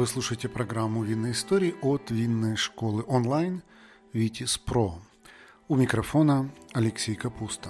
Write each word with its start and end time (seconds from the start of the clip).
Вы 0.00 0.06
слушаете 0.06 0.48
программу 0.48 1.02
«Винные 1.02 1.32
истории» 1.32 1.74
от 1.82 2.10
винной 2.10 2.56
школы 2.56 3.04
онлайн 3.06 3.62
«Витис 4.14 4.56
Про». 4.56 4.98
У 5.68 5.76
микрофона 5.76 6.50
Алексей 6.72 7.14
Капуста. 7.14 7.68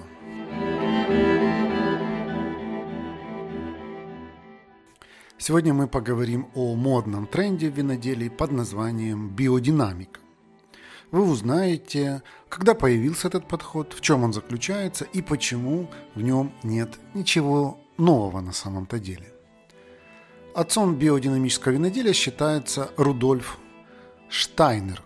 Сегодня 5.38 5.74
мы 5.74 5.88
поговорим 5.88 6.46
о 6.54 6.76
модном 6.76 7.26
тренде 7.26 7.68
в 7.68 7.76
виноделии 7.76 8.28
под 8.28 8.52
названием 8.52 9.30
биодинамика. 9.30 10.20
Вы 11.10 11.28
узнаете, 11.28 12.22
когда 12.48 12.74
появился 12.74 13.26
этот 13.26 13.48
подход, 13.48 13.92
в 13.92 14.00
чем 14.02 14.22
он 14.22 14.32
заключается 14.32 15.04
и 15.04 15.20
почему 15.20 15.90
в 16.14 16.22
нем 16.22 16.52
нет 16.62 16.96
ничего 17.12 17.80
нового 17.98 18.40
на 18.40 18.52
самом-то 18.52 19.00
деле. 19.00 19.34
Отцом 20.54 20.96
биодинамического 20.96 21.72
виноделия 21.72 22.12
считается 22.12 22.90
Рудольф 22.96 23.58
Штайнер. 24.28 25.00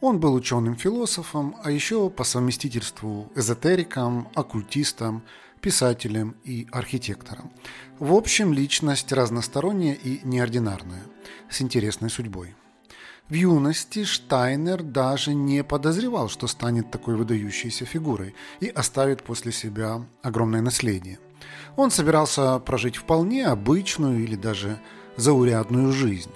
Он 0.00 0.20
был 0.20 0.34
ученым-философом, 0.34 1.56
а 1.64 1.72
еще 1.72 2.08
по 2.08 2.22
совместительству 2.22 3.32
эзотериком, 3.34 4.28
оккультистом, 4.34 5.24
писателем 5.60 6.36
и 6.44 6.68
архитектором. 6.70 7.50
В 7.98 8.14
общем, 8.14 8.52
личность 8.52 9.10
разносторонняя 9.12 9.94
и 9.94 10.20
неординарная, 10.22 11.02
с 11.50 11.60
интересной 11.60 12.10
судьбой. 12.10 12.54
В 13.28 13.32
юности 13.32 14.04
Штайнер 14.04 14.82
даже 14.82 15.34
не 15.34 15.64
подозревал, 15.64 16.28
что 16.28 16.46
станет 16.46 16.90
такой 16.92 17.16
выдающейся 17.16 17.86
фигурой 17.86 18.34
и 18.60 18.68
оставит 18.68 19.24
после 19.24 19.50
себя 19.50 20.06
огромное 20.22 20.60
наследие. 20.60 21.18
Он 21.76 21.90
собирался 21.90 22.58
прожить 22.58 22.96
вполне 22.96 23.46
обычную 23.46 24.22
или 24.22 24.36
даже 24.36 24.80
заурядную 25.16 25.92
жизнь. 25.92 26.32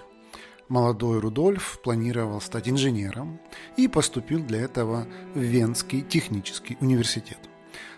Молодой 0.69 1.19
Рудольф 1.19 1.81
планировал 1.83 2.41
стать 2.41 2.69
инженером 2.69 3.41
и 3.77 3.89
поступил 3.89 4.41
для 4.41 4.61
этого 4.61 5.06
в 5.34 5.39
Венский 5.39 6.03
технический 6.03 6.77
университет. 6.81 7.39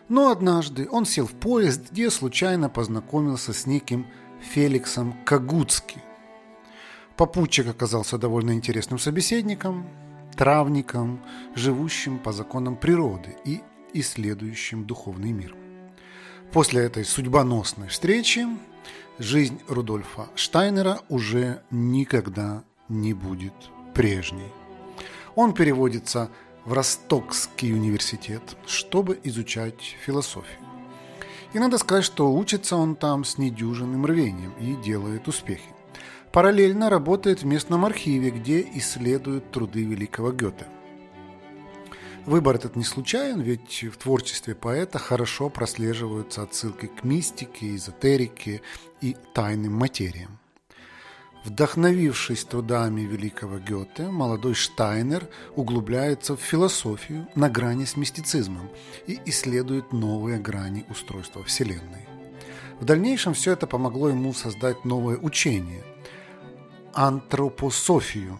Но 0.08 0.30
однажды 0.30 0.88
он 0.90 1.04
сел 1.04 1.26
в 1.26 1.32
поезд, 1.32 1.90
где 1.90 2.10
случайно 2.10 2.68
познакомился 2.68 3.52
с 3.52 3.66
неким 3.66 4.06
Феликсом 4.40 5.14
Кагуцки. 5.24 6.02
Попутчик 7.16 7.68
оказался 7.68 8.18
довольно 8.18 8.52
интересным 8.52 8.98
собеседником, 8.98 9.88
травником, 10.36 11.20
живущим 11.54 12.18
по 12.18 12.32
законам 12.32 12.76
природы 12.76 13.36
и 13.44 13.62
исследующим 13.92 14.86
духовный 14.86 15.32
мир. 15.32 15.54
После 16.52 16.82
этой 16.82 17.04
судьбоносной 17.04 17.88
встречи 17.88 18.44
жизнь 19.20 19.60
Рудольфа 19.68 20.26
Штайнера 20.34 21.00
уже 21.08 21.62
никогда 21.70 22.64
не 22.88 23.14
будет 23.14 23.54
прежней. 23.94 24.52
Он 25.36 25.54
переводится 25.54 26.28
в 26.64 26.72
Ростокский 26.72 27.72
университет, 27.72 28.42
чтобы 28.66 29.20
изучать 29.22 29.96
философию. 30.04 30.58
И 31.52 31.60
надо 31.60 31.78
сказать, 31.78 32.04
что 32.04 32.32
учится 32.32 32.74
он 32.74 32.96
там 32.96 33.24
с 33.24 33.38
недюжинным 33.38 34.04
рвением 34.04 34.52
и 34.58 34.74
делает 34.74 35.28
успехи. 35.28 35.70
Параллельно 36.32 36.90
работает 36.90 37.42
в 37.42 37.46
местном 37.46 37.84
архиве, 37.84 38.30
где 38.30 38.60
исследует 38.74 39.52
труды 39.52 39.84
великого 39.84 40.32
Гёте. 40.32 40.66
Выбор 42.26 42.56
этот 42.56 42.76
не 42.76 42.84
случайен, 42.84 43.40
ведь 43.40 43.82
в 43.84 43.96
творчестве 43.96 44.54
поэта 44.54 44.98
хорошо 44.98 45.48
прослеживаются 45.48 46.42
отсылки 46.42 46.86
к 46.86 47.02
мистике, 47.02 47.74
эзотерике 47.74 48.60
и 49.00 49.16
тайным 49.34 49.72
материям. 49.72 50.38
Вдохновившись 51.44 52.44
трудами 52.44 53.00
великого 53.00 53.58
Гёте, 53.58 54.10
молодой 54.10 54.52
Штайнер 54.52 55.26
углубляется 55.56 56.36
в 56.36 56.40
философию 56.40 57.26
на 57.34 57.48
грани 57.48 57.86
с 57.86 57.96
мистицизмом 57.96 58.68
и 59.06 59.18
исследует 59.24 59.92
новые 59.92 60.38
грани 60.38 60.84
устройства 60.90 61.42
Вселенной. 61.42 62.06
В 62.78 62.84
дальнейшем 62.84 63.32
все 63.32 63.52
это 63.52 63.66
помогло 63.66 64.10
ему 64.10 64.34
создать 64.34 64.84
новое 64.84 65.16
учение– 65.16 65.82
антропософию. 66.92 68.38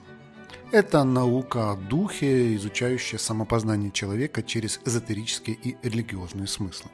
Это 0.72 1.04
наука 1.04 1.72
о 1.72 1.76
духе, 1.76 2.54
изучающая 2.54 3.18
самопознание 3.18 3.90
человека 3.90 4.42
через 4.42 4.80
эзотерические 4.84 5.56
и 5.56 5.76
религиозные 5.82 6.46
смыслы. 6.46 6.90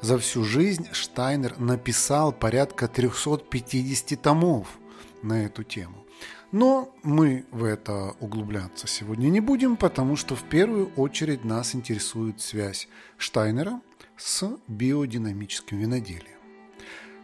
За 0.00 0.18
всю 0.18 0.44
жизнь 0.44 0.88
Штайнер 0.92 1.58
написал 1.58 2.32
порядка 2.32 2.88
350 2.88 4.20
томов– 4.20 4.68
на 5.22 5.44
эту 5.44 5.62
тему. 5.62 6.04
Но 6.50 6.94
мы 7.02 7.46
в 7.50 7.64
это 7.64 8.14
углубляться 8.20 8.86
сегодня 8.86 9.28
не 9.28 9.40
будем, 9.40 9.76
потому 9.76 10.16
что 10.16 10.36
в 10.36 10.42
первую 10.42 10.92
очередь 10.96 11.44
нас 11.44 11.74
интересует 11.74 12.40
связь 12.40 12.88
Штайнера 13.16 13.80
с 14.18 14.46
биодинамическим 14.68 15.78
виноделием. 15.78 16.38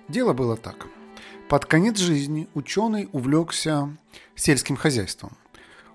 Дело 0.09 0.33
было 0.33 0.57
так. 0.57 0.87
Под 1.49 1.67
конец 1.67 1.99
жизни 1.99 2.49
ученый 2.55 3.09
увлекся 3.13 3.95
сельским 4.35 4.77
хозяйством. 4.77 5.37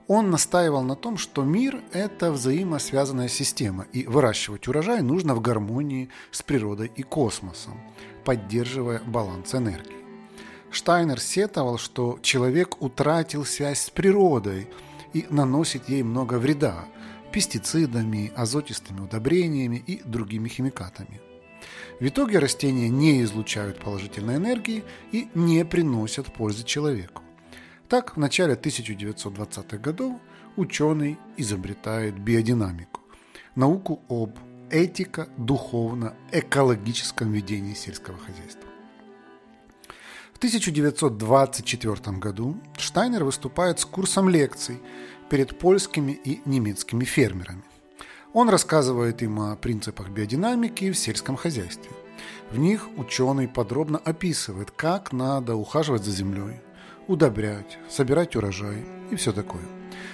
Он 0.08 0.30
настаивал 0.30 0.84
на 0.84 0.96
том, 0.96 1.18
что 1.18 1.44
мир– 1.44 1.82
это 1.94 2.32
взаимосвязанная 2.32 3.30
система, 3.30 3.86
и 3.94 4.06
выращивать 4.06 4.68
урожай 4.68 5.02
нужно 5.02 5.34
в 5.34 5.42
гармонии 5.42 6.10
с 6.32 6.42
природой 6.42 6.92
и 6.94 7.04
космосом, 7.04 7.80
поддерживая 8.26 9.02
баланс 9.06 9.56
энергии. 9.56 10.04
Штайнер 10.72 11.20
сетовал, 11.20 11.78
что 11.78 12.20
человек 12.22 12.82
утратил 12.82 13.46
связь 13.46 13.80
с 13.80 13.90
природой 13.90 14.68
и 15.14 15.26
наносит 15.30 15.88
ей 15.88 16.04
много 16.04 16.36
вреда 16.36 16.86
пестицидами, 17.32 18.32
азотистыми 18.36 19.02
удобрениями 19.02 19.84
и 19.88 20.02
другими 20.04 20.50
химикатами. 20.50 21.22
В 22.00 22.06
итоге 22.06 22.40
растения 22.40 22.90
не 22.90 23.22
излучают 23.24 23.80
положительной 23.80 24.36
энергии 24.36 24.84
и 25.12 25.30
не 25.34 25.64
приносят 25.64 26.32
пользы 26.34 26.64
человеку. 26.64 27.23
Так, 27.94 28.16
в 28.16 28.20
начале 28.20 28.56
1920-х 28.56 29.78
годов 29.78 30.20
ученый 30.56 31.20
изобретает 31.38 32.18
биодинамику– 32.18 33.02
науку 33.56 34.02
об 34.10 34.40
этико-духовно-экологическом 34.72 37.32
ведении 37.32 37.76
сельского 37.76 38.18
хозяйства. 38.18 38.64
1924 40.44 42.18
году 42.18 42.58
Штайнер 42.80 43.26
выступает 43.26 43.80
с 43.80 43.86
курсом 43.86 44.28
лекций 44.28 44.82
перед 45.30 45.60
польскими 45.60 46.14
и 46.14 46.42
немецкими 46.46 47.06
фермерами. 47.06 47.62
Он 48.34 48.50
рассказывает 48.50 49.22
им 49.22 49.40
о 49.40 49.56
принципах 49.56 50.10
биодинамики 50.10 50.92
в 50.92 50.98
сельском 50.98 51.36
хозяйстве. 51.36 51.92
В 52.50 52.58
них 52.58 52.90
ученый 52.98 53.48
подробно 53.48 54.00
описывает, 54.00 54.72
как 54.72 55.14
надо 55.14 55.56
ухаживать 55.56 56.04
за 56.04 56.10
землей, 56.10 56.60
удобрять, 57.08 57.78
собирать 57.90 58.36
урожай 58.36 58.86
и 59.12 59.16
все 59.16 59.32
такое. 59.32 59.64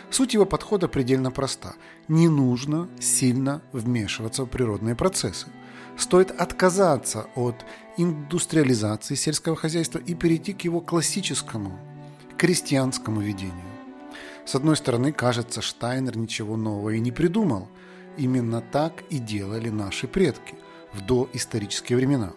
Суть 0.09 0.33
его 0.33 0.45
подхода 0.45 0.87
предельно 0.87 1.31
проста. 1.31 1.75
Не 2.07 2.27
нужно 2.27 2.89
сильно 2.99 3.61
вмешиваться 3.71 4.43
в 4.43 4.47
природные 4.47 4.95
процессы 4.95 5.47
стоит 5.99 6.31
отказаться 6.31 7.27
от 7.35 7.65
индустриализации 7.97 9.15
сельского 9.15 9.55
хозяйства 9.55 9.99
и 9.99 10.15
перейти 10.15 10.53
к 10.53 10.61
его 10.61 10.81
классическому, 10.81 11.77
крестьянскому 12.37 13.21
ведению. 13.21 13.53
С 14.45 14.55
одной 14.55 14.77
стороны, 14.77 15.11
кажется, 15.11 15.61
Штайнер 15.61 16.17
ничего 16.17 16.57
нового 16.57 16.91
и 16.91 16.99
не 16.99 17.11
придумал. 17.11 17.67
Именно 18.17 18.61
так 18.61 19.03
и 19.09 19.19
делали 19.19 19.69
наши 19.69 20.07
предки 20.07 20.55
в 20.93 21.05
доисторические 21.05 21.97
времена. 21.97 22.33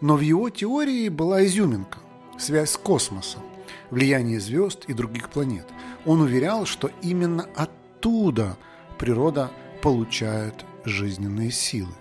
Но 0.00 0.16
в 0.16 0.20
его 0.20 0.50
теории 0.50 1.08
была 1.08 1.44
изюминка, 1.44 1.98
связь 2.38 2.70
с 2.70 2.76
космосом, 2.76 3.42
влияние 3.90 4.40
звезд 4.40 4.84
и 4.86 4.92
других 4.92 5.30
планет. 5.30 5.66
Он 6.04 6.20
уверял, 6.20 6.66
что 6.66 6.90
именно 7.02 7.46
оттуда 7.54 8.56
природа 8.98 9.50
получает 9.82 10.64
жизненные 10.84 11.50
силы. 11.50 11.92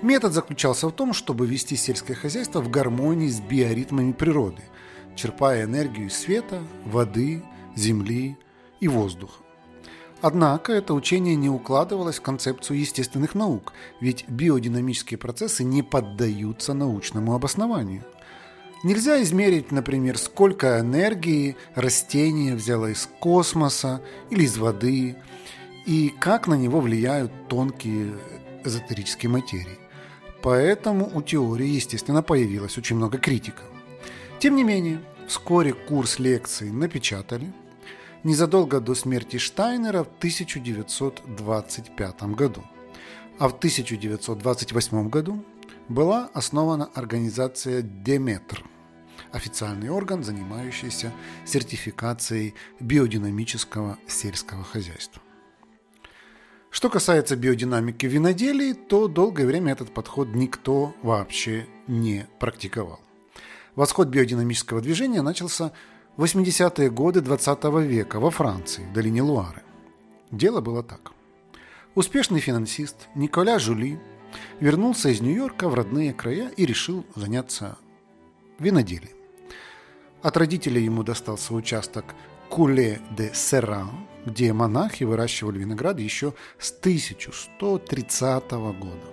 Метод 0.00 0.32
заключался 0.32 0.88
в 0.88 0.92
том, 0.92 1.12
чтобы 1.12 1.46
вести 1.46 1.74
сельское 1.74 2.14
хозяйство 2.14 2.60
в 2.60 2.70
гармонии 2.70 3.28
с 3.28 3.40
биоритмами 3.40 4.12
природы, 4.12 4.62
черпая 5.16 5.64
энергию 5.64 6.06
из 6.06 6.16
света, 6.16 6.62
воды, 6.84 7.42
земли 7.74 8.38
и 8.78 8.86
воздуха. 8.86 9.42
Однако 10.20 10.72
это 10.72 10.94
учение 10.94 11.36
не 11.36 11.48
укладывалось 11.48 12.18
в 12.18 12.22
концепцию 12.22 12.80
естественных 12.80 13.34
наук, 13.34 13.72
ведь 14.00 14.28
биодинамические 14.28 15.18
процессы 15.18 15.62
не 15.62 15.82
поддаются 15.82 16.74
научному 16.74 17.34
обоснованию. 17.34 18.04
Нельзя 18.84 19.20
измерить, 19.22 19.72
например, 19.72 20.18
сколько 20.18 20.80
энергии 20.80 21.56
растение 21.74 22.54
взяло 22.54 22.86
из 22.86 23.08
космоса 23.18 24.00
или 24.30 24.44
из 24.44 24.56
воды, 24.56 25.16
и 25.84 26.14
как 26.20 26.46
на 26.46 26.54
него 26.54 26.80
влияют 26.80 27.32
тонкие 27.48 28.14
эзотерические 28.64 29.30
материи. 29.30 29.78
Поэтому 30.42 31.10
у 31.12 31.22
теории, 31.22 31.66
естественно, 31.66 32.22
появилось 32.22 32.78
очень 32.78 32.96
много 32.96 33.18
критиков. 33.18 33.64
Тем 34.38 34.54
не 34.54 34.62
менее, 34.62 35.00
Вскоре 35.28 35.74
курс 35.74 36.18
лекций 36.18 36.70
напечатали, 36.70 37.52
незадолго 38.24 38.80
до 38.80 38.94
смерти 38.94 39.36
Штайнера 39.36 40.04
в 40.04 40.08
1925 40.16 42.22
году. 42.34 42.64
А 43.38 43.48
в 43.48 43.52
1928 43.52 45.10
году 45.10 45.44
была 45.88 46.30
основана 46.34 46.90
организация 46.94 47.82
Деметр, 47.82 48.64
официальный 49.32 49.88
орган, 49.88 50.22
занимающийся 50.22 51.12
сертификацией 51.46 52.54
биодинамического 52.80 53.98
сельского 54.06 54.64
хозяйства. 54.64 55.22
Что 56.70 56.90
касается 56.90 57.34
биодинамики 57.34 58.06
виноделий, 58.06 58.74
то 58.74 59.08
долгое 59.08 59.46
время 59.46 59.72
этот 59.72 59.92
подход 59.92 60.34
никто 60.34 60.94
вообще 61.02 61.66
не 61.86 62.26
практиковал. 62.38 63.00
Восход 63.74 64.08
биодинамического 64.08 64.80
движения 64.82 65.22
начался 65.22 65.72
в 66.16 66.24
80-е 66.24 66.90
годы 66.90 67.20
20 67.22 67.64
века 67.86 68.20
во 68.20 68.30
Франции, 68.30 68.84
в 68.84 68.92
долине 68.92 69.22
Луары. 69.22 69.62
Дело 70.30 70.60
было 70.60 70.82
так. 70.82 71.12
Успешный 71.94 72.40
финансист 72.40 73.08
Николя 73.14 73.58
Жули 73.58 73.98
вернулся 74.60 75.08
из 75.08 75.20
Нью-Йорка 75.20 75.68
в 75.68 75.74
родные 75.74 76.12
края 76.12 76.50
и 76.56 76.66
решил 76.66 77.04
заняться 77.14 77.78
виноделием. 78.58 79.16
От 80.22 80.36
родителей 80.36 80.84
ему 80.84 81.02
достался 81.02 81.54
участок 81.54 82.04
Куле 82.48 83.00
де 83.16 83.32
Серран, 83.34 84.08
где 84.24 84.52
монахи 84.52 85.04
выращивали 85.04 85.58
виноград 85.58 85.98
еще 86.00 86.34
с 86.58 86.72
1130 86.72 88.50
года. 88.50 89.06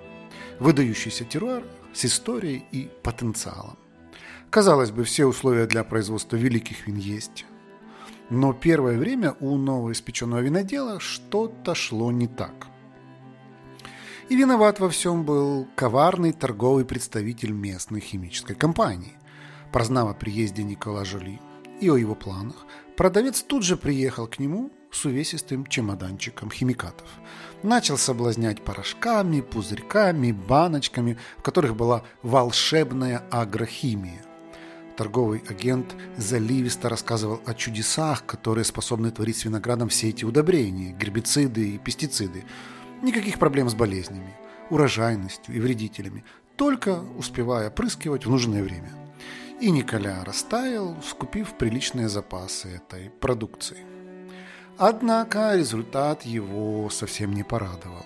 Выдающийся 0.60 1.26
теруар 1.26 1.64
с 1.94 2.06
историей 2.06 2.66
и 2.72 2.90
потенциалом. 3.04 3.78
Казалось 4.50 4.92
бы, 4.92 5.04
все 5.04 5.26
условия 5.26 5.66
для 5.66 5.84
производства 5.84 6.38
великих 6.38 6.88
вин 6.88 6.98
есть. 6.98 7.46
Но 8.30 8.54
первое 8.54 8.98
время 8.98 9.36
у 9.40 9.58
новоиспеченного 9.58 10.40
винодела 10.40 11.00
что-то 11.00 11.76
шло 11.76 12.12
не 12.12 12.28
так. 12.28 12.68
И 14.28 14.36
виноват 14.36 14.80
во 14.80 14.90
всем 14.90 15.24
был 15.24 15.68
коварный 15.76 16.34
торговый 16.34 16.84
представитель 16.84 17.52
местной 17.52 18.00
химической 18.00 18.56
компании. 18.56 19.14
Прознав 19.72 20.10
о 20.10 20.14
приезде 20.16 20.64
Никола 20.64 21.06
Жоли 21.06 21.40
и 21.80 21.90
о 21.90 21.96
его 21.96 22.16
планах, 22.16 22.66
продавец 22.98 23.44
тут 23.44 23.64
же 23.64 23.78
приехал 23.78 24.26
к 24.26 24.40
нему 24.40 24.72
с 24.92 25.06
увесистым 25.06 25.68
чемоданчиком 25.68 26.50
химикатов. 26.50 27.08
Начал 27.62 28.00
соблазнять 28.00 28.64
порошками, 28.64 29.42
пузырьками, 29.42 30.32
баночками, 30.32 31.20
в 31.38 31.44
которых 31.44 31.76
была 31.76 32.04
волшебная 32.24 33.24
агрохимия. 33.30 34.24
Торговый 34.98 35.44
агент 35.48 35.96
заливисто 36.18 36.90
рассказывал 36.90 37.42
о 37.46 37.54
чудесах, 37.54 38.26
которые 38.26 38.66
способны 38.66 39.12
творить 39.12 39.38
с 39.38 39.46
виноградом 39.46 39.90
все 39.90 40.10
эти 40.10 40.26
удобрения, 40.26 40.94
гербициды 40.94 41.76
и 41.76 41.78
пестициды. 41.78 42.44
Никаких 43.02 43.40
проблем 43.40 43.70
с 43.70 43.76
болезнями, 43.76 44.36
урожайностью 44.70 45.56
и 45.56 45.60
вредителями, 45.60 46.24
только 46.56 47.00
успевая 47.18 47.68
опрыскивать 47.68 48.26
в 48.26 48.30
нужное 48.30 48.64
время. 48.64 48.92
И 49.60 49.72
Николя 49.72 50.24
растаял, 50.24 50.96
скупив 51.04 51.54
приличные 51.54 52.10
запасы 52.10 52.82
этой 52.82 53.10
продукции. 53.10 53.78
Однако 54.78 55.56
результат 55.56 56.24
его 56.24 56.90
совсем 56.90 57.34
не 57.34 57.44
порадовал. 57.44 58.06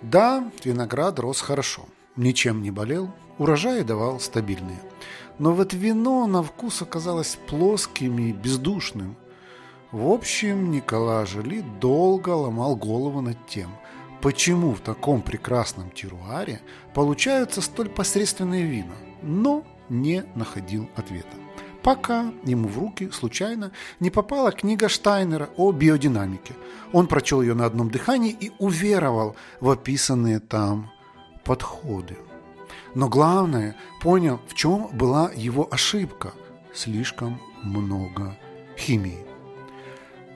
Да, 0.00 0.50
виноград 0.64 1.18
рос 1.20 1.40
хорошо, 1.40 1.86
ничем 2.16 2.62
не 2.62 2.70
болел, 2.70 3.10
урожаи 3.38 3.82
давал 3.82 4.18
стабильные– 4.18 4.80
но 5.38 5.52
вот 5.52 5.72
вино 5.72 6.26
на 6.26 6.42
вкус 6.42 6.82
оказалось 6.82 7.38
плоским 7.48 8.18
и 8.18 8.32
бездушным. 8.32 9.16
В 9.90 10.10
общем, 10.10 10.70
Николай 10.70 11.26
Жили 11.26 11.64
долго 11.80 12.30
ломал 12.30 12.76
голову 12.76 13.20
над 13.20 13.36
тем, 13.46 13.70
почему 14.22 14.72
в 14.72 14.80
таком 14.80 15.20
прекрасном 15.20 15.90
теруаре 15.90 16.62
получаются 16.94 17.60
столь 17.60 17.90
посредственные 17.90 18.64
вина, 18.64 18.94
но 19.20 19.64
не 19.88 20.24
находил 20.34 20.88
ответа. 20.96 21.36
Пока 21.82 22.32
ему 22.44 22.68
в 22.68 22.78
руки 22.78 23.10
случайно 23.10 23.72
не 23.98 24.10
попала 24.10 24.52
книга 24.52 24.88
Штайнера 24.88 25.50
о 25.56 25.72
биодинамике. 25.72 26.54
Он 26.92 27.08
прочел 27.08 27.42
ее 27.42 27.54
на 27.54 27.66
одном 27.66 27.90
дыхании 27.90 28.30
и 28.30 28.52
уверовал 28.60 29.34
в 29.60 29.68
описанные 29.68 30.38
там 30.38 30.92
подходы. 31.44 32.16
Но 32.94 33.08
главное, 33.08 33.74
понял, 34.00 34.40
в 34.46 34.54
чем 34.54 34.88
была 34.92 35.32
его 35.34 35.66
ошибка. 35.72 36.32
Слишком 36.72 37.40
много 37.64 38.38
химии. 38.78 39.31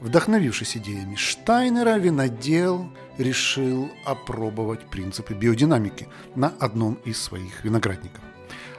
Вдохновившись 0.00 0.76
идеями 0.76 1.14
Штайнера, 1.16 1.96
винодел 1.96 2.90
решил 3.18 3.90
опробовать 4.04 4.88
принципы 4.90 5.34
биодинамики 5.34 6.08
на 6.34 6.52
одном 6.60 6.94
из 7.04 7.20
своих 7.20 7.64
виноградников. 7.64 8.22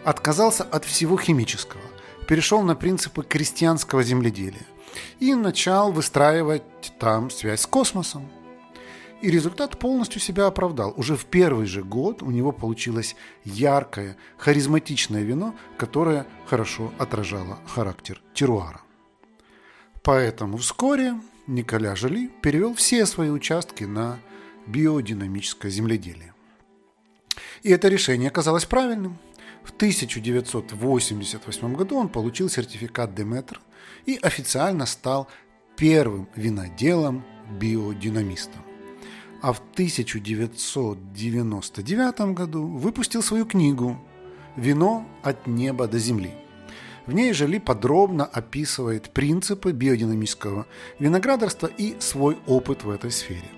Отказался 0.03 0.63
от 0.63 0.85
всего 0.85 1.17
химического, 1.17 1.81
перешел 2.27 2.61
на 2.61 2.75
принципы 2.75 3.23
крестьянского 3.23 4.03
земледелия 4.03 4.65
и 5.19 5.33
начал 5.33 5.91
выстраивать 5.91 6.63
там 6.99 7.29
связь 7.29 7.61
с 7.61 7.67
космосом. 7.67 8.29
И 9.21 9.31
результат 9.31 9.79
полностью 9.79 10.21
себя 10.21 10.45
оправдал. 10.45 10.93
Уже 10.95 11.15
в 11.15 11.25
первый 11.25 11.65
же 11.65 11.83
год 11.83 12.21
у 12.21 12.29
него 12.29 12.51
получилось 12.51 13.15
яркое, 13.43 14.15
харизматичное 14.37 15.23
вино, 15.23 15.55
которое 15.77 16.27
хорошо 16.45 16.93
отражало 16.99 17.57
характер 17.65 18.21
теруара. 18.35 18.81
Поэтому 20.07 20.56
вскоре 20.56 21.19
Николя 21.48 21.95
Жали 21.98 22.30
перевел 22.42 22.74
все 22.74 23.06
свои 23.06 23.30
участки 23.30 23.83
на 23.83 24.21
биодинамическое 24.65 25.69
земледелие. 25.69 26.33
И 27.62 27.71
это 27.71 27.89
решение 27.89 28.30
оказалось 28.30 28.63
правильным. 28.63 29.18
В 29.65 29.71
1988 29.71 31.75
году 31.75 31.98
он 31.98 32.07
получил 32.07 32.50
сертификат 32.50 33.13
Деметр 33.15 33.59
и 34.06 34.18
официально 34.21 34.86
стал 34.86 35.27
первым 35.75 36.30
виноделом-биодинамистом 36.38 38.63
а 39.42 39.51
в 39.51 39.59
1999 39.74 42.33
году 42.33 42.66
выпустил 42.66 43.21
свою 43.21 43.45
книгу 43.45 43.99
«Вино 44.56 45.06
от 45.21 45.47
неба 45.47 45.90
до 45.90 45.99
земли». 45.99 46.46
В 47.07 47.14
ней 47.14 47.31
Жили 47.31 47.57
подробно 47.57 48.26
описывает 48.26 49.11
принципы 49.11 49.71
биодинамического 49.71 50.68
виноградарства 50.99 51.68
и 51.68 51.95
свой 51.99 52.37
опыт 52.45 52.83
в 52.83 52.90
этой 52.90 53.11
сфере. 53.11 53.49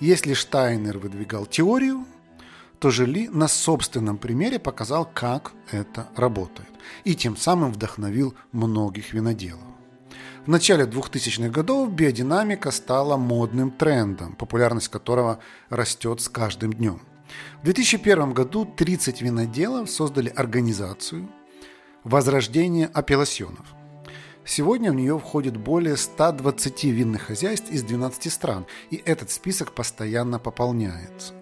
Если 0.00 0.34
Штайнер 0.34 0.98
выдвигал 0.98 1.46
теорию, 1.46 2.04
то 2.80 2.90
Жили 2.90 3.28
на 3.28 3.46
собственном 3.46 4.18
примере 4.18 4.58
показал, 4.58 5.08
как 5.14 5.52
это 5.70 6.08
работает, 6.16 6.68
и 7.04 7.14
тем 7.14 7.36
самым 7.36 7.72
вдохновил 7.72 8.34
многих 8.50 9.12
виноделов. 9.12 9.60
В 10.44 10.50
начале 10.50 10.84
2000-х 10.84 11.50
годов 11.50 11.92
биодинамика 11.92 12.72
стала 12.72 13.16
модным 13.16 13.70
трендом, 13.70 14.34
популярность 14.34 14.88
которого 14.88 15.38
растет 15.70 16.20
с 16.20 16.28
каждым 16.28 16.72
днем. 16.72 17.00
В 17.60 17.64
2001 17.64 18.32
году 18.32 18.64
30 18.64 19.22
виноделов 19.22 19.88
создали 19.88 20.30
организацию 20.30 21.28
«Возрождение 22.08 22.86
апелласьонов». 22.86 23.66
Сегодня 24.44 24.90
в 24.90 24.94
нее 24.94 25.18
входит 25.18 25.56
более 25.56 25.96
120 25.96 26.84
винных 26.84 27.22
хозяйств 27.22 27.70
из 27.70 27.82
12 27.82 28.32
стран, 28.32 28.66
и 28.90 29.02
этот 29.04 29.30
список 29.30 29.72
постоянно 29.72 30.38
пополняется. 30.38 31.34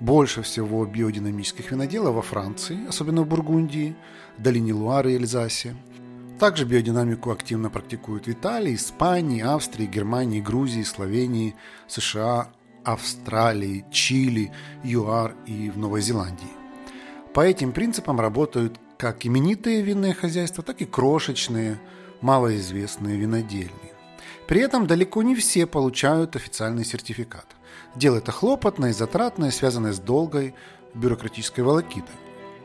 Больше 0.00 0.42
всего 0.42 0.84
биодинамических 0.86 1.70
виноделов 1.70 2.14
во 2.14 2.22
Франции, 2.22 2.86
особенно 2.88 3.22
в 3.22 3.28
Бургундии, 3.28 3.94
долине 4.38 4.72
Луары 4.72 5.12
и 5.12 5.16
Эльзасе– 5.16 5.76
также 6.38 6.66
биодинамику 6.66 7.30
активно 7.30 7.70
практикуют 7.70 8.26
в 8.26 8.30
Италии, 8.30 8.74
Испании, 8.74 9.40
Австрии, 9.40 9.86
Германии, 9.86 10.42
Грузии, 10.42 10.82
Словении, 10.82 11.54
США, 11.88 12.48
Австралии, 12.84 13.86
Чили, 13.90 14.52
ЮАР 14.84 15.34
и 15.46 15.70
в 15.70 15.78
Новой 15.78 16.02
Зеландии. 16.02 16.52
По 17.32 17.40
этим 17.40 17.72
принципам 17.72 18.20
работают 18.20 18.78
как 18.98 19.26
именитые 19.26 19.82
винные 19.82 20.14
хозяйства, 20.14 20.62
так 20.62 20.80
и 20.80 20.84
крошечные, 20.84 21.80
малоизвестные 22.20 23.16
винодельни. 23.16 23.92
При 24.46 24.60
этом 24.60 24.86
далеко 24.86 25.22
не 25.22 25.34
все 25.34 25.66
получают 25.66 26.36
официальный 26.36 26.84
сертификат. 26.84 27.46
Дело 27.94 28.18
это 28.18 28.32
хлопотное, 28.32 28.92
затратное, 28.92 29.50
связанное 29.50 29.92
с 29.92 29.98
долгой 29.98 30.54
бюрократической 30.94 31.60
волокитой. 31.60 32.14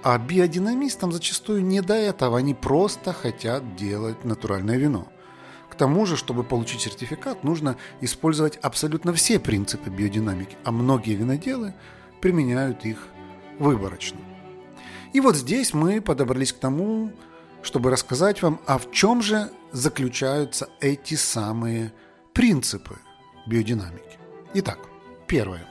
А 0.03 0.17
биодинамистам 0.17 1.11
зачастую 1.11 1.63
не 1.63 1.81
до 1.81 1.93
этого, 1.93 2.37
они 2.37 2.53
просто 2.53 3.13
хотят 3.13 3.75
делать 3.75 4.23
натуральное 4.25 4.77
вино. 4.77 5.07
К 5.69 5.75
тому 5.75 6.05
же, 6.05 6.17
чтобы 6.17 6.43
получить 6.43 6.81
сертификат, 6.81 7.43
нужно 7.43 7.77
использовать 8.01 8.57
абсолютно 8.57 9.13
все 9.13 9.39
принципы 9.39 9.89
биодинамики, 9.89 10.57
а 10.63 10.71
многие 10.71 11.15
виноделы 11.15 11.73
применяют 12.19 12.85
их 12.85 13.07
выборочно. 13.57 14.19
И 15.13 15.19
вот 15.19 15.35
здесь 15.35 15.73
мы 15.73 16.01
подобрались 16.01 16.53
к 16.53 16.57
тому, 16.57 17.11
чтобы 17.63 17.91
рассказать 17.91 18.41
вам, 18.41 18.59
а 18.65 18.77
в 18.77 18.91
чем 18.91 19.21
же 19.21 19.49
заключаются 19.71 20.69
эти 20.79 21.15
самые 21.15 21.93
принципы 22.33 22.97
биодинамики. 23.45 24.17
Итак, 24.53 24.79
первое. 25.27 25.67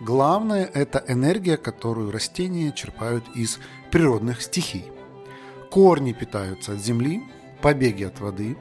Главное– 0.00 0.64
это 0.74 1.04
энергия, 1.06 1.56
которую 1.56 2.10
растения 2.10 2.72
черпают 2.72 3.24
из 3.34 3.58
природных 3.90 4.42
стихий. 4.42 4.86
Корни 5.70 6.12
питаются 6.12 6.72
от 6.72 6.80
земли, 6.80 7.22
побеги 7.60 8.04
от 8.04 8.20
воды, 8.20 8.56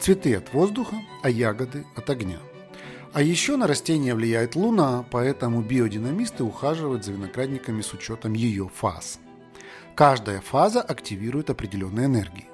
цветы 0.00 0.34
от 0.34 0.52
воздуха, 0.52 0.96
а 1.22 1.30
ягоды 1.30 1.86
от 1.96 2.10
огня. 2.10 2.38
А 3.14 3.22
еще 3.22 3.56
на 3.56 3.66
растения 3.66 4.14
влияет 4.14 4.54
Луна, 4.54 5.04
поэтому 5.10 5.60
биодинамисты 5.62 6.44
ухаживают 6.44 7.04
за 7.04 7.12
виноградниками 7.12 7.82
с 7.82 7.92
учетом 7.92 8.32
ее 8.32 8.70
фаз. 8.74 9.18
Каждая 9.94 10.40
фаза 10.40 10.80
активирует 10.80 11.50
определенные 11.50 12.06
энергии. 12.06 12.48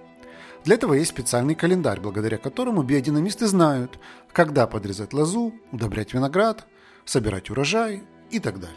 Для 0.64 0.74
этого 0.74 0.94
есть 0.94 1.10
специальный 1.10 1.54
календарь, 1.54 2.00
благодаря 2.00 2.36
которому 2.36 2.82
биодинамисты 2.82 3.46
знают, 3.46 3.98
когда 4.32 4.66
подрезать 4.66 5.12
лозу, 5.12 5.54
удобрять 5.72 6.14
виноград, 6.14 6.66
собирать 7.04 7.48
урожай 7.48 8.02
и 8.30 8.40
так 8.40 8.58
далее. 8.58 8.76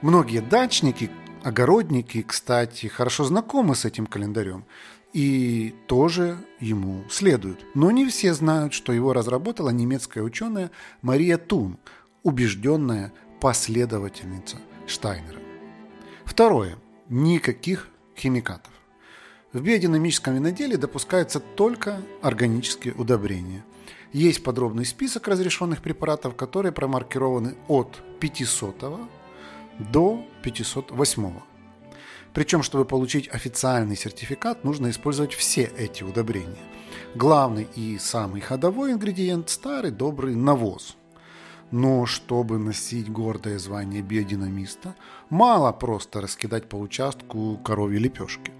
Многие 0.00 0.40
дачники, 0.40 1.10
огородники, 1.44 2.22
кстати, 2.22 2.86
хорошо 2.86 3.24
знакомы 3.24 3.74
с 3.74 3.84
этим 3.84 4.06
календарем 4.06 4.64
и 5.12 5.74
тоже 5.86 6.38
ему 6.58 7.04
следуют. 7.10 7.64
Но 7.74 7.90
не 7.90 8.06
все 8.08 8.32
знают, 8.32 8.72
что 8.72 8.92
его 8.92 9.12
разработала 9.12 9.70
немецкая 9.70 10.22
ученая 10.22 10.70
Мария 11.02 11.36
Тун, 11.36 11.78
убежденная 12.22 13.12
последовательница 13.40 14.56
Штайнера. 14.86 15.38
Второе. 16.24 16.76
Никаких 17.10 17.88
химикатов. 18.16 18.72
В 19.52 19.60
биодинамическом 19.60 20.36
виноделии 20.36 20.76
допускаются 20.76 21.40
только 21.40 22.00
органические 22.22 22.94
удобрения. 22.94 23.64
Есть 24.12 24.44
подробный 24.44 24.84
список 24.84 25.26
разрешенных 25.26 25.82
препаратов, 25.82 26.36
которые 26.36 26.70
промаркированы 26.70 27.56
от 27.66 28.00
500 28.20 29.10
до 29.90 30.24
508. 30.44 31.32
Причем, 32.32 32.62
чтобы 32.62 32.84
получить 32.84 33.26
официальный 33.26 33.96
сертификат, 33.96 34.62
нужно 34.62 34.88
использовать 34.90 35.34
все 35.34 35.64
эти 35.76 36.04
удобрения. 36.04 36.62
Главный 37.16 37.66
и 37.74 37.98
самый 37.98 38.40
ходовой 38.40 38.92
ингредиент– 38.92 39.48
старый 39.50 39.90
добрый 39.90 40.36
навоз. 40.36 40.96
Но 41.70 42.04
чтобы 42.04 42.58
носить 42.58 43.10
гордое 43.10 43.58
звание 43.58 44.02
биодинамиста, 44.02 44.96
мало 45.28 45.72
просто 45.72 46.20
раскидать 46.20 46.68
по 46.68 46.76
участку 46.76 47.58
коровьи 47.58 47.98
лепешки. 47.98 48.52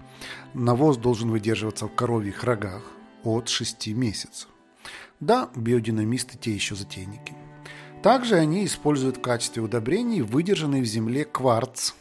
Навоз 0.53 0.97
должен 0.97 1.29
выдерживаться 1.29 1.87
в 1.87 1.95
коровьих 1.95 2.43
рогах 2.43 2.83
от 3.23 3.49
6 3.49 3.87
месяцев. 3.87 4.47
Да, 5.19 5.49
биодинамисты 5.55 6.37
те 6.37 6.51
еще 6.51 6.75
затейники. 6.75 7.35
Также 8.01 8.35
они 8.35 8.65
используют 8.65 9.17
в 9.17 9.21
качестве 9.21 9.61
удобрений 9.61 10.21
выдержанный 10.21 10.81
в 10.81 10.85
земле 10.85 11.25
кварц, 11.25 11.93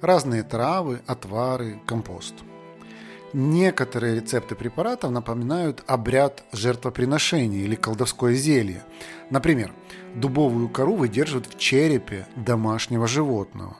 разные 0.00 0.42
травы, 0.42 1.02
отвары, 1.06 1.80
компост. 1.86 2.34
Некоторые 3.34 4.14
рецепты 4.14 4.54
препаратов 4.54 5.10
напоминают 5.10 5.82
обряд 5.88 6.44
жертвоприношения 6.52 7.64
или 7.64 7.74
колдовское 7.74 8.34
зелье. 8.34 8.84
Например, 9.28 9.74
дубовую 10.14 10.68
кору 10.68 10.94
выдерживают 10.94 11.48
в 11.52 11.58
черепе 11.58 12.28
домашнего 12.36 13.08
животного, 13.08 13.76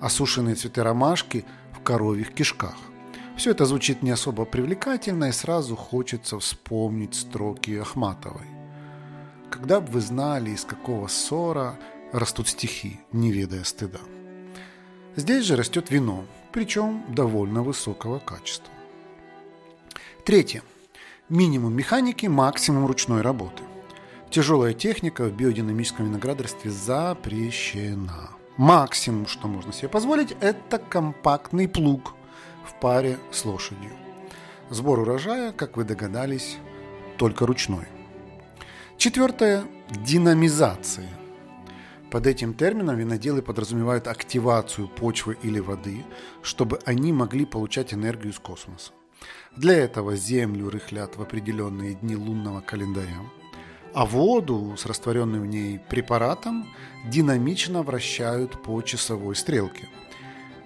а 0.00 0.08
сушеные 0.08 0.54
цветы 0.54 0.82
ромашки 0.82 1.44
в 1.78 1.82
коровьих 1.82 2.32
кишках. 2.32 2.76
Все 3.36 3.50
это 3.50 3.66
звучит 3.66 4.00
не 4.00 4.10
особо 4.10 4.46
привлекательно, 4.46 5.26
и 5.26 5.32
сразу 5.32 5.76
хочется 5.76 6.38
вспомнить 6.38 7.14
строки 7.14 7.76
Ахматовой. 7.76 8.46
Когда 9.50 9.82
бы 9.82 9.92
вы 9.92 10.00
знали, 10.00 10.52
из 10.52 10.64
какого 10.64 11.08
ссора 11.08 11.78
растут 12.10 12.48
стихи, 12.48 13.00
не 13.12 13.32
ведая 13.32 13.64
стыда. 13.64 14.00
Здесь 15.14 15.44
же 15.44 15.56
растет 15.56 15.90
вино, 15.90 16.24
причем 16.52 17.04
довольно 17.14 17.62
высокого 17.62 18.18
качества. 18.18 18.73
Третье. 20.24 20.62
Минимум 21.28 21.74
механики, 21.74 22.24
максимум 22.24 22.86
ручной 22.86 23.20
работы. 23.20 23.62
Тяжелая 24.30 24.72
техника 24.72 25.24
в 25.24 25.36
биодинамическом 25.36 26.06
виноградарстве 26.06 26.70
запрещена. 26.70 28.30
Максимум, 28.56 29.26
что 29.26 29.48
можно 29.48 29.70
себе 29.74 29.90
позволить, 29.90 30.34
это 30.40 30.78
компактный 30.78 31.68
плуг– 31.68 32.14
в 32.66 32.80
паре 32.80 33.18
с 33.30 33.44
лошадью. 33.44 33.90
Сбор 34.70 35.00
урожая, 35.00 35.52
как 35.52 35.76
вы 35.76 35.84
догадались, 35.84 36.56
только 37.18 37.44
ручной. 37.44 37.86
Четвертое– 38.96 39.64
динамизация. 39.90 41.10
Под 42.10 42.26
этим 42.26 42.54
термином 42.54 42.96
виноделы 42.96 43.42
подразумевают 43.42 44.08
активацию 44.08 44.88
почвы 44.88 45.36
или 45.42 45.58
воды, 45.58 46.02
чтобы 46.40 46.78
они 46.86 47.12
могли 47.12 47.44
получать 47.44 47.92
энергию 47.92 48.32
из 48.32 48.38
космоса. 48.38 48.92
Для 49.56 49.74
этого 49.74 50.16
землю 50.16 50.70
рыхлят 50.70 51.16
в 51.16 51.22
определенные 51.22 51.94
дни 51.94 52.16
лунного 52.16 52.60
календаря, 52.60 53.20
а 53.94 54.06
воду 54.06 54.74
с 54.76 54.86
растворенным 54.86 55.42
в 55.42 55.46
ней 55.46 55.78
препаратом 55.78 56.66
динамично 57.06 57.82
вращают 57.82 58.62
по 58.62 58.80
часовой 58.82 59.36
стрелке– 59.36 59.88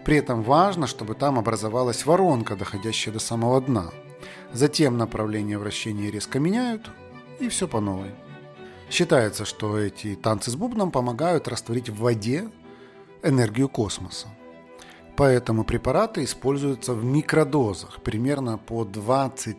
при 0.09 0.17
этом 0.17 0.43
важно, 0.43 0.87
чтобы 0.87 1.15
там 1.15 1.39
образовалась 1.39 2.07
воронка, 2.07 2.57
доходящая 2.57 3.13
до 3.13 3.21
самого 3.21 3.61
дна. 3.61 3.91
Затем 4.55 4.97
направление 4.97 5.59
вращения 5.59 6.11
резко 6.11 6.39
меняют, 6.39 6.91
и 7.41 7.51
все 7.51 7.69
по 7.69 7.79
новой. 7.79 8.13
Считается, 8.91 9.45
что 9.45 9.79
эти 9.79 10.15
танцы 10.15 10.51
с 10.51 10.57
бубном 10.57 10.93
помогают 10.93 11.47
растворить 11.47 11.91
в 11.91 11.99
воде 11.99 12.49
энергию 13.23 13.69
космоса. 13.69 14.29
Поэтому 15.19 15.65
препараты 15.65 16.23
используются 16.23 16.95
в 16.95 17.05
микродозах, 17.05 18.01
примерно 18.03 18.57
по 18.57 18.85
20-30 18.85 19.57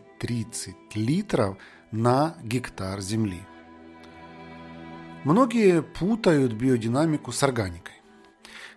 литров 0.95 1.57
на 1.91 2.37
гектар 2.41 3.01
земли. 3.01 3.41
Многие 5.25 5.81
путают 5.81 6.53
биодинамику 6.53 7.33
с 7.33 7.43
органикой. 7.43 7.95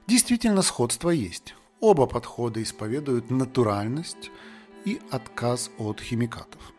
Действительно, 0.09 0.63
сходство 0.63 1.11
есть. 1.11 1.55
Оба 1.79 2.07
подхода 2.07 2.61
исповедуют 2.61 3.31
натуральность 3.31 4.33
и 4.85 5.01
отказ 5.13 5.71
от 5.79 6.01
химикатов. 6.01 6.73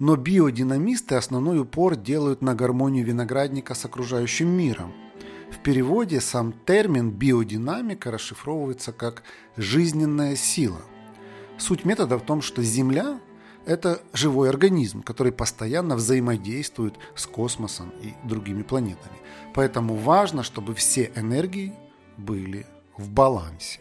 Но 0.00 0.16
биодинамисты 0.16 1.14
основной 1.14 1.60
упор 1.60 1.94
делают 1.94 2.42
на 2.42 2.56
гармонию 2.56 3.06
виноградника 3.06 3.74
с 3.74 3.84
окружающим 3.84 4.48
миром. 4.48 4.92
В 5.56 5.58
переводе 5.66 6.20
сам 6.20 6.52
термин 6.52 7.10
биодинамика 7.10 8.10
расшифровывается 8.10 8.92
как 8.92 9.22
«жизненная 9.56 10.36
сила». 10.36 10.82
Суть 11.56 11.86
метода 11.86 12.18
в 12.18 12.22
том, 12.22 12.42
что 12.42 12.62
Земля– 12.62 13.18
это 13.66 14.02
живой 14.12 14.50
организм, 14.50 15.02
который 15.02 15.32
постоянно 15.32 15.96
взаимодействует 15.96 16.96
с 17.14 17.26
космосом 17.26 17.90
и 18.02 18.12
другими 18.22 18.62
планетами. 18.62 19.16
Поэтому 19.54 19.94
важно, 19.96 20.42
чтобы 20.42 20.74
все 20.74 21.10
энергии 21.16 21.72
были 22.18 22.66
в 22.98 23.08
балансе. 23.10 23.80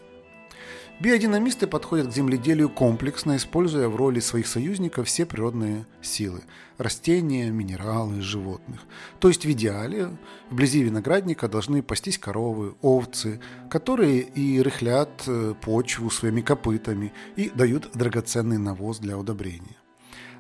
Биодинамисты 0.98 1.68
подходят 1.68 2.08
к 2.08 2.14
земледелию 2.14 2.70
комплексно, 2.70 3.36
используя 3.36 3.90
в 3.90 3.98
роли 3.98 4.22
своих 4.22 4.48
союзников 4.48 5.08
все 5.08 5.26
природные 5.26 5.86
силы– 6.02 6.42
растения, 6.78 7.50
минералы, 7.50 8.22
животных. 8.22 8.80
То 9.20 9.28
есть 9.28 9.46
в 9.46 9.52
идеале 9.52 10.16
вблизи 10.50 10.84
виноградника 10.84 11.50
должны 11.50 11.84
пастись 11.84 12.18
коровы, 12.18 12.76
овцы, 12.82 13.42
которые 13.70 14.22
и 14.22 14.62
рыхлят 14.62 15.24
э, 15.28 15.54
почву 15.62 16.10
своими 16.10 16.40
копытами 16.40 17.12
и 17.36 17.50
дают 17.50 17.92
драгоценный 17.94 18.58
навоз 18.58 19.00
для 19.00 19.18
удобрения. 19.18 19.76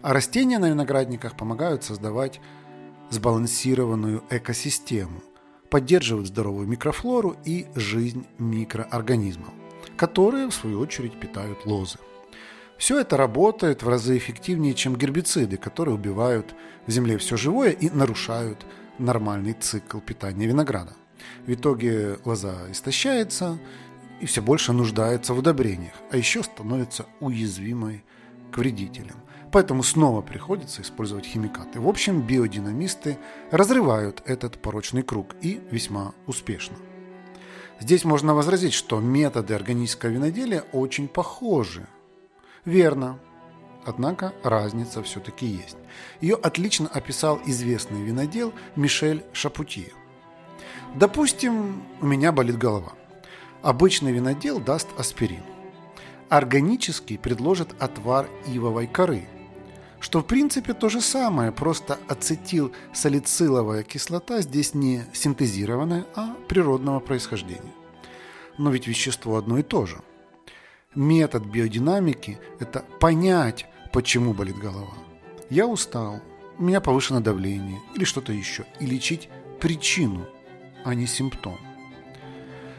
А 0.02 0.14
растения 0.14 0.58
на 0.58 0.70
виноградниках 0.70 1.36
помогают 1.36 1.84
создавать 1.84 2.40
сбалансированную 3.10 4.24
экосистему, 4.30 5.22
поддерживают 5.70 6.28
здоровую 6.28 6.66
микрофлору 6.66 7.36
и 7.44 7.68
жизнь 7.76 8.26
микроорганизмов 8.40 9.65
которые, 9.98 10.50
в 10.50 10.54
свою 10.54 10.80
очередь, 10.80 11.20
питают 11.20 11.66
лозы. 11.66 11.98
Все 12.78 13.00
это 13.00 13.16
работает 13.16 13.84
в 13.84 13.90
разы 13.90 14.18
эффективнее, 14.18 14.74
чем 14.74 14.96
гербициды, 14.96 15.58
которые 15.58 15.96
убивают 15.96 16.54
в 16.88 16.92
земле 16.92 17.18
все 17.18 17.38
живое 17.38 17.72
и 17.72 17.90
нарушают 17.90 18.66
нормальный 18.98 19.54
цикл 19.54 20.00
питания 20.00 20.48
винограда. 20.48 20.94
В 21.48 21.54
итоге 21.54 22.18
лоза 22.26 22.56
истощается 22.70 23.58
и 24.20 24.26
все 24.26 24.42
больше 24.42 24.74
нуждается 24.74 25.34
в 25.34 25.40
удобрениях, 25.40 25.94
а 26.12 26.18
еще 26.18 26.44
становится 26.44 27.06
уязвимой 27.20 28.04
к 28.52 28.58
вредителям. 28.58 29.18
Поэтому 29.52 29.84
снова 29.84 30.22
приходится 30.22 30.82
использовать 30.82 31.26
химикаты. 31.26 31.80
В 31.80 31.88
общем, 31.88 32.22
биодинамисты 32.22 33.18
разрывают 33.52 34.22
этот 34.26 34.62
порочный 34.62 35.02
круг 35.02 35.36
и 35.42 35.62
весьма 35.72 36.14
успешно. 36.28 36.76
Здесь 37.80 38.06
можно 38.06 38.34
возразить, 38.34 38.74
что 38.74 39.00
методы 39.00 39.54
органического 39.54 40.10
виноделия 40.10 40.64
очень 40.72 41.08
похожи. 41.08 41.88
Верно. 42.64 43.20
однако 43.86 44.34
разница 44.44 45.04
все-таки 45.04 45.46
есть. 45.46 45.78
Ее 46.20 46.36
отлично 46.36 46.88
описал 46.88 47.40
известный 47.46 48.02
винодел 48.02 48.52
Мишель 48.76 49.24
Шапутье. 49.32 49.92
Допустим, 50.96 51.84
у 52.02 52.06
меня 52.08 52.32
болит 52.32 52.58
голова. 52.58 52.94
Обычный 53.62 54.12
винодел 54.12 54.60
даст 54.60 54.88
аспирин. 54.98 55.44
Органический 56.30 57.20
предложит 57.20 57.76
отвар 57.80 58.28
ивовой 58.48 58.88
коры, 58.88 59.28
что 60.00 60.22
в 60.22 60.26
принципе 60.26 60.74
то 60.74 60.90
же 60.90 61.02
самое, 61.02 61.52
просто 61.52 62.00
ацетилсалициловая 62.08 63.84
кислота 63.84 64.42
здесь 64.42 64.74
не 64.74 65.04
синтезированная, 65.14 66.06
а 66.16 66.36
природного 66.48 67.00
происхождения. 67.00 67.74
Но 68.58 68.72
ведь 68.72 68.88
вещество 68.88 69.38
одно 69.38 69.58
и 69.58 69.64
то 69.64 69.86
же– 69.86 69.98
метод 70.96 71.46
биодинамики– 71.46 72.40
это 72.60 72.84
понять, 73.00 73.66
почему 73.92 74.34
болит 74.34 74.58
голова. 74.58 74.94
Я 75.50 75.68
устал, 75.68 76.22
у 76.58 76.64
меня 76.64 76.82
повышено 76.82 77.22
давление 77.22 77.82
или 77.96 78.06
что-то 78.06 78.34
еще, 78.34 78.66
и 78.80 78.86
лечить 78.86 79.30
причину, 79.60 80.26
а 80.84 80.96
не 80.96 81.06
симптом. 81.06 81.58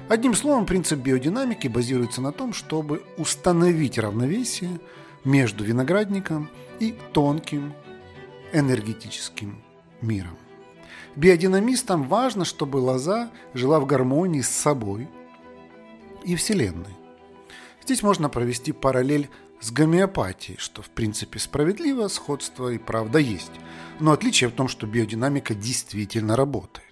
Одним 0.08 0.35
словом, 0.35 0.66
принцип 0.66 1.00
биодинамики 1.00 1.68
базируется 1.68 2.20
на 2.20 2.32
том, 2.32 2.52
чтобы 2.52 3.02
установить 3.18 3.99
равновесие 3.99 4.80
между 5.26 5.64
виноградником 5.64 6.49
и 6.80 6.95
тонким 7.12 7.75
энергетическим 8.52 9.62
миром. 10.00 10.38
Биодинамистам 11.16 12.04
важно, 12.04 12.45
чтобы 12.45 12.76
лоза 12.76 13.30
жила 13.52 13.80
в 13.80 13.87
гармонии 13.87 14.40
с 14.40 14.49
собой 14.49 15.09
и 16.25 16.37
Вселенной. 16.37 16.95
Здесь 17.83 18.02
можно 18.02 18.28
провести 18.28 18.73
параллель 18.73 19.28
с 19.61 19.71
гомеопатией, 19.71 20.59
что 20.59 20.83
в 20.83 20.90
принципе 20.90 21.38
справедливо, 21.38 22.09
сходство 22.09 22.68
и 22.68 22.78
правда 22.78 23.18
есть. 23.18 23.52
Но 23.99 24.12
отличие 24.12 24.50
в 24.50 24.52
том, 24.52 24.68
что 24.68 24.87
биодинамика 24.87 25.54
действительно 25.54 26.37
работает. 26.37 26.85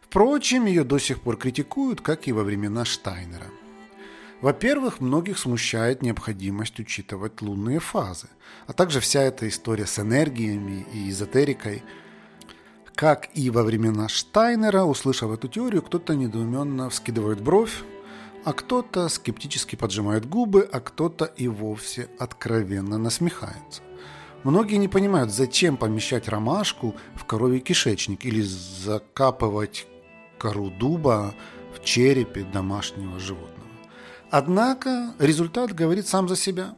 Впрочем, 0.00 0.66
ее 0.66 0.84
до 0.84 0.98
сих 0.98 1.20
пор 1.20 1.36
критикуют, 1.36 2.00
как 2.00 2.28
и 2.28 2.32
во 2.32 2.42
времена 2.42 2.84
Штайнера. 2.84 3.46
Во-первых, 4.40 5.00
многих 5.00 5.38
смущает 5.38 6.02
необходимость 6.02 6.78
учитывать 6.78 7.40
лунные 7.40 7.80
фазы, 7.80 8.28
а 8.66 8.72
также 8.72 9.00
вся 9.00 9.22
эта 9.22 9.48
история 9.48 9.86
с 9.86 9.98
энергиями 9.98 10.86
и 10.92 11.10
эзотерикой. 11.10 11.82
Как 12.94 13.28
и 13.34 13.50
во 13.50 13.62
времена 13.62 14.08
Штайнера, 14.08 14.82
услышав 14.84 15.32
эту 15.32 15.48
теорию, 15.48 15.82
кто-то 15.82 16.14
недоуменно 16.14 16.90
вскидывает 16.90 17.40
бровь, 17.40 17.82
а 18.44 18.52
кто-то 18.52 19.08
скептически 19.08 19.76
поджимает 19.76 20.28
губы, 20.28 20.68
а 20.70 20.80
кто-то 20.80 21.24
и 21.24 21.48
вовсе 21.48 22.08
откровенно 22.18 22.98
насмехается. 22.98 23.82
Многие 24.44 24.76
не 24.76 24.88
понимают, 24.88 25.30
зачем 25.30 25.78
помещать 25.78 26.28
ромашку 26.28 26.94
в 27.14 27.24
коровий 27.24 27.60
кишечник 27.60 28.26
или 28.26 28.42
закапывать 28.42 29.86
кору 30.38 30.68
дуба 30.68 31.34
в 31.74 31.82
черепе 31.82 32.44
домашнего 32.44 33.18
животного. 33.18 33.63
Однако 34.36 35.14
результат 35.20 35.72
говорит 35.72 36.08
сам 36.08 36.28
за 36.28 36.34
себя. 36.34 36.74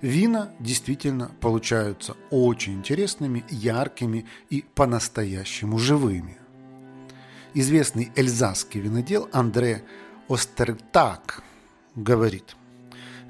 Вина 0.00 0.50
действительно 0.58 1.30
получаются 1.40 2.16
очень 2.32 2.72
интересными, 2.72 3.44
яркими 3.48 4.26
и 4.50 4.64
по-настоящему 4.74 5.78
живыми. 5.78 6.36
Известный 7.54 8.10
эльзасский 8.16 8.80
винодел 8.80 9.28
Андре 9.30 9.84
Остердак 10.28 11.44
говорит, 11.94 12.56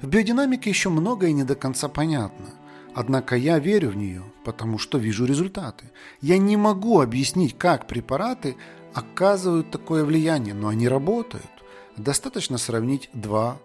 в 0.01 0.07
биодинамике 0.07 0.71
еще 0.71 0.89
многое 0.89 1.31
не 1.31 1.43
до 1.43 1.53
конца 1.53 1.87
понятно, 1.87 2.47
однако 2.95 3.35
я 3.35 3.59
верю 3.59 3.91
в 3.91 3.95
нее, 3.95 4.23
потому 4.43 4.79
что 4.79 4.97
вижу 4.97 5.25
результаты. 5.25 5.91
Я 6.19 6.39
не 6.39 6.57
могу 6.57 6.99
объяснить, 6.99 7.55
как 7.55 7.85
препараты 7.85 8.57
оказывают 8.95 9.69
такое 9.69 10.03
влияние, 10.03 10.55
но 10.55 10.69
они 10.69 10.87
работают. 10.87 11.45
Достаточно 11.95 12.57
сравнить 12.57 13.09
два 13.13 13.59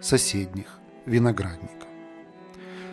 соседних 0.00 0.78
виноградника. 1.06 1.86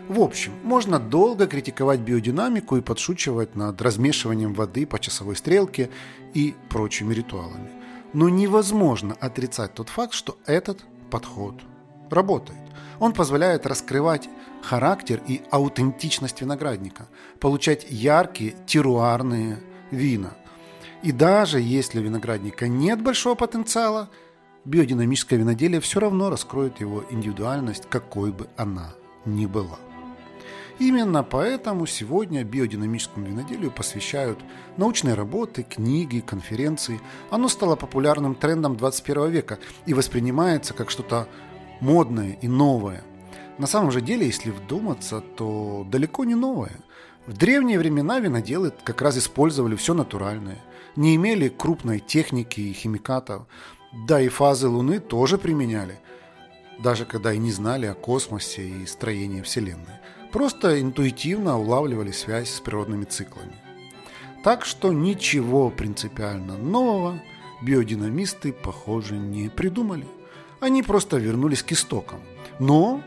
В 0.08 0.20
общем, 0.20 0.54
можно 0.64 1.00
долго 1.00 1.48
критиковать 1.48 2.00
биодинамику 2.00 2.78
и 2.78 2.82
подшучивать 2.82 3.56
над 3.56 3.82
размешиванием 3.82 4.54
воды 4.54 4.86
по 4.86 5.00
часовой 5.00 5.36
стрелке 5.36 5.90
и 6.34 6.54
прочими 6.70 7.14
ритуалами. 7.14 7.72
Но 8.14 8.30
невозможно 8.30 9.16
отрицать 9.20 9.74
тот 9.74 9.90
факт, 9.90 10.14
что 10.14 10.38
этот 10.46 10.86
подход 11.10 11.56
работает. 12.12 12.60
Он 13.00 13.14
позволяет 13.14 13.66
раскрывать 13.66 14.30
характер 14.62 15.22
и 15.28 15.42
аутентичность 15.50 16.42
виноградника, 16.42 17.08
получать 17.40 17.86
яркие 17.90 18.56
теруарные 18.68 19.60
вина. 19.92 20.34
И 21.02 21.12
даже 21.12 21.60
если 21.60 22.00
у 22.00 22.04
виноградника 22.04 22.68
нет 22.68 23.02
большого 23.02 23.36
потенциала, 23.36 24.10
биодинамическое 24.66 25.40
виноделие 25.40 25.80
все 25.80 26.00
равно 26.00 26.30
раскроет 26.30 26.80
его 26.80 27.06
индивидуальность, 27.10 27.86
какой 27.90 28.32
бы 28.32 28.48
она 28.58 28.94
ни 29.26 29.46
была. 29.46 29.78
Именно 30.78 31.24
поэтому 31.24 31.86
сегодня 31.86 32.44
биодинамическому 32.44 33.28
виноделию 33.28 33.72
посвящают 33.72 34.40
научные 34.76 35.14
работы, 35.14 35.64
книги, 35.64 36.20
конференции. 36.20 37.00
Оно 37.30 37.48
стало 37.48 37.78
популярным 37.78 38.36
трендом 38.36 38.76
21 38.76 39.30
века 39.30 39.60
и 39.86 39.94
воспринимается 39.94 40.74
как 40.74 40.90
что-то 40.90 41.30
модное 41.80 42.38
и 42.42 42.50
новое. 42.50 43.04
На 43.58 43.68
самом 43.68 43.92
же 43.92 44.02
деле, 44.02 44.26
если 44.26 44.52
вдуматься, 44.52 45.22
то 45.22 45.88
далеко 45.90 46.26
не 46.26 46.36
новое. 46.36 46.76
В 47.26 47.38
древние 47.38 47.80
времена 47.80 48.20
виноделы 48.20 48.74
как 48.84 49.02
раз 49.02 49.18
использовали 49.18 49.78
все 49.78 49.94
натуральное, 49.94 50.60
не 50.98 51.16
имели 51.16 51.48
крупной 51.48 52.00
техники 52.00 52.60
и 52.60 52.74
химикатов, 52.74 53.48
да 53.96 54.22
и 54.22 54.28
фазы 54.28 54.68
Луны 54.68 55.00
тоже 55.00 55.38
применяли, 55.38 56.00
даже 56.80 57.06
когда 57.06 57.34
и 57.34 57.38
не 57.38 57.52
знали 57.52 57.86
о 57.86 57.94
космосе 57.94 58.68
и 58.68 58.86
строении 58.86 59.42
Вселенной 59.42 60.00
просто 60.36 60.82
интуитивно 60.82 61.58
улавливали 61.58 62.12
связь 62.12 62.50
с 62.50 62.60
природными 62.60 63.06
циклами. 63.06 63.56
Так 64.44 64.66
что 64.66 64.92
ничего 64.92 65.70
принципиально 65.70 66.58
нового 66.58 67.22
биодинамисты, 67.62 68.52
похоже, 68.52 69.16
не 69.16 69.48
придумали. 69.48 70.06
Они 70.60 70.84
просто 70.84 71.16
вернулись 71.16 71.64
к 71.64 71.72
истокам, 71.72 72.20
но 72.60 73.02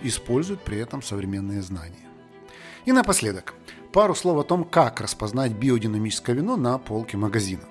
используют 0.00 0.62
при 0.62 0.78
этом 0.78 1.02
современные 1.02 1.60
знания. 1.60 2.08
И 2.86 2.92
напоследок, 2.92 3.52
пару 3.92 4.14
слов 4.14 4.38
о 4.38 4.42
том, 4.42 4.64
как 4.64 5.02
распознать 5.02 5.52
биодинамическое 5.52 6.34
вино 6.34 6.56
на 6.56 6.78
полке 6.78 7.18
магазина. 7.18 7.64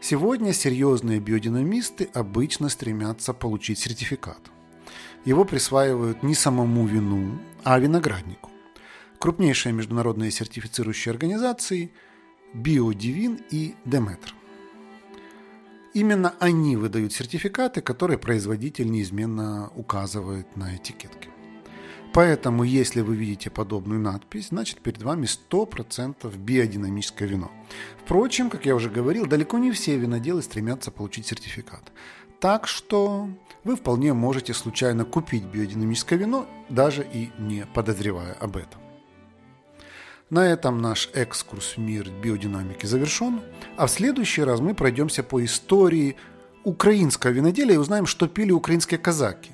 Сегодня 0.00 0.52
серьезные 0.52 1.20
биодинамисты 1.20 2.08
обычно 2.14 2.68
стремятся 2.68 3.32
получить 3.32 3.78
сертификат– 3.78 4.40
его 5.26 5.44
присваивают 5.44 6.22
не 6.22 6.36
самому 6.36 6.86
вину, 6.86 7.40
а 7.64 7.80
винограднику. 7.80 8.48
Крупнейшие 9.18 9.72
международные 9.72 10.30
сертифицирующие 10.30 11.10
организации– 11.10 11.90
Биодивин 12.54 13.40
и 13.50 13.74
Деметр. 13.84 14.34
Именно 15.94 16.32
они 16.38 16.76
выдают 16.76 17.12
сертификаты, 17.12 17.80
которые 17.80 18.18
производитель 18.18 18.88
неизменно 18.88 19.72
указывает 19.74 20.56
на 20.56 20.76
этикетке. 20.76 21.28
Поэтому, 22.16 22.62
если 22.62 23.02
вы 23.02 23.14
видите 23.14 23.50
подобную 23.50 24.00
надпись, 24.00 24.48
значит 24.48 24.80
перед 24.80 25.02
вами 25.02 25.26
100% 25.26 26.34
биодинамическое 26.34 27.28
вино. 27.28 27.50
Впрочем, 28.02 28.48
как 28.48 28.64
я 28.64 28.74
уже 28.74 28.88
говорил, 28.88 29.26
далеко 29.26 29.58
не 29.58 29.70
все 29.70 29.98
виноделы 29.98 30.40
стремятся 30.40 30.90
получить 30.90 31.26
сертификат. 31.26 31.92
Так 32.40 32.68
что 32.68 33.28
вы 33.64 33.76
вполне 33.76 34.14
можете 34.14 34.54
случайно 34.54 35.04
купить 35.04 35.44
биодинамическое 35.44 36.18
вино, 36.18 36.46
даже 36.70 37.06
и 37.12 37.32
не 37.38 37.66
подозревая 37.66 38.32
об 38.32 38.56
этом. 38.56 38.80
На 40.30 40.46
этом 40.46 40.80
наш 40.80 41.10
экскурс 41.12 41.76
в 41.76 41.80
мир 41.80 42.08
биодинамики 42.08 42.86
завершен, 42.86 43.42
а 43.76 43.86
в 43.86 43.90
следующий 43.90 44.42
раз 44.42 44.60
мы 44.60 44.74
пройдемся 44.74 45.22
по 45.22 45.44
истории 45.44 46.16
украинского 46.64 47.32
виноделия 47.32 47.74
и 47.74 47.78
узнаем, 47.78 48.06
что 48.06 48.26
пили 48.26 48.52
украинские 48.52 48.98
казаки. 48.98 49.50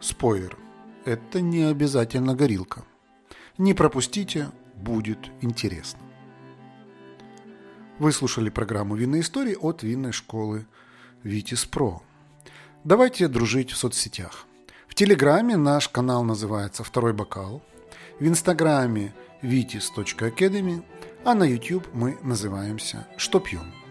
Спойлер, 0.00 0.58
это 1.04 1.40
не 1.40 1.62
обязательно 1.62 2.34
горилка. 2.34 2.84
Не 3.58 3.74
пропустите, 3.74 4.50
будет 4.76 5.18
интересно. 5.40 6.00
Вы 7.98 8.12
слушали 8.12 8.50
программу 8.50 8.96
«Винные 8.96 9.20
истории» 9.20 9.54
от 9.54 9.82
винной 9.82 10.12
школы 10.12 10.66
«Витис 11.22 11.64
Про». 11.64 12.02
Давайте 12.84 13.28
дружить 13.28 13.70
в 13.70 13.76
соцсетях. 13.76 14.46
В 14.88 14.94
Телеграме 14.94 15.56
наш 15.56 15.88
канал 15.88 16.24
называется 16.24 16.82
«Второй 16.82 17.12
бокал», 17.12 17.62
в 18.18 18.26
Инстаграме 18.26 19.14
vitis.academy, 19.42 20.84
а 21.24 21.34
на 21.34 21.44
YouTube 21.44 21.86
мы 21.92 22.18
называемся 22.22 23.06
«Что 23.16 23.40
пьем?». 23.40 23.81